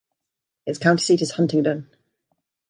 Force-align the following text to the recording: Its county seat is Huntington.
Its 0.65 0.79
county 0.79 0.99
seat 0.99 1.21
is 1.21 1.29
Huntington. 1.33 1.87